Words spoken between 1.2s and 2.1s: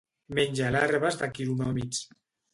de quironòmids.